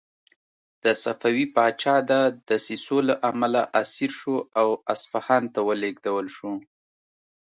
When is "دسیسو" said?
2.49-2.97